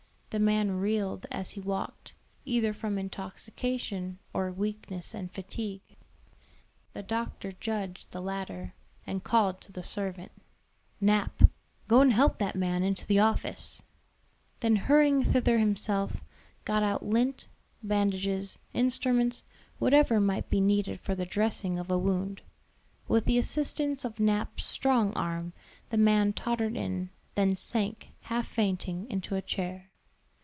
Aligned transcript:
The 0.33 0.39
man 0.39 0.71
reeled 0.79 1.25
as 1.29 1.49
he 1.49 1.59
walked, 1.59 2.13
either 2.45 2.71
from 2.71 2.97
intoxication 2.97 4.17
or 4.33 4.49
weakness 4.49 5.13
and 5.13 5.29
fatigue. 5.29 5.81
The 6.93 7.03
doctor 7.03 7.51
judged 7.51 8.11
the 8.11 8.21
latter, 8.21 8.73
and 9.05 9.25
called 9.25 9.59
to 9.59 9.77
a 9.77 9.83
servant, 9.83 10.31
"Nap, 11.01 11.41
go 11.89 11.99
and 11.99 12.13
help 12.13 12.37
that 12.37 12.55
man 12.55 12.81
into 12.81 13.05
the 13.05 13.19
office." 13.19 13.83
Then 14.61 14.77
hurrying 14.77 15.21
thither 15.21 15.59
himself, 15.59 16.23
got 16.63 16.81
out 16.81 17.03
lint, 17.05 17.49
bandages, 17.83 18.57
instruments, 18.71 19.43
whatever 19.79 20.21
might 20.21 20.49
be 20.49 20.61
needed 20.61 21.01
for 21.01 21.13
the 21.13 21.25
dressing 21.25 21.77
of 21.77 21.91
a 21.91 21.97
wound. 21.97 22.41
With 23.05 23.25
the 23.25 23.37
assistance 23.37 24.05
of 24.05 24.17
Nap's 24.21 24.63
strong 24.63 25.11
arm, 25.13 25.51
the 25.89 25.97
man 25.97 26.31
tottered 26.31 26.77
in, 26.77 27.09
then 27.35 27.57
sank, 27.57 28.11
half 28.21 28.47
fainting, 28.47 29.09
into 29.11 29.35
a 29.35 29.41
chair. 29.41 29.89